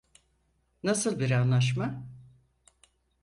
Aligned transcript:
Nasıl 0.83 1.19
bir 1.19 1.31
anlaşma? 1.31 2.05